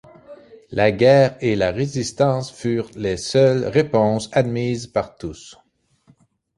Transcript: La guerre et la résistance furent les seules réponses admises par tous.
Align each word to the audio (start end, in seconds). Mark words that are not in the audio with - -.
La 0.71 0.91
guerre 0.91 1.37
et 1.41 1.55
la 1.55 1.69
résistance 1.69 2.51
furent 2.51 2.89
les 2.95 3.17
seules 3.17 3.67
réponses 3.67 4.29
admises 4.31 4.87
par 4.87 5.15
tous. 5.15 5.59